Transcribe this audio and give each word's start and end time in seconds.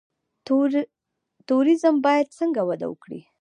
توریزم 1.47 1.95
باید 2.05 2.27
څنګه 2.37 2.61
وده 2.69 2.87
وکړي؟ 2.89 3.19